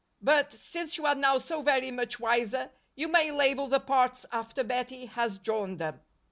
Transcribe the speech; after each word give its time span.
But, 0.23 0.51
since 0.51 0.97
you 0.97 1.05
are 1.05 1.13
now 1.13 1.37
so 1.37 1.61
very 1.61 1.91
much 1.91 2.19
wiser, 2.19 2.71
you 2.95 3.07
may 3.07 3.29
label 3.29 3.67
the 3.67 3.79
parts 3.79 4.25
after 4.31 4.63
Bettie 4.63 5.05
has 5.05 5.37
drawn 5.37 5.77
them." 5.77 6.01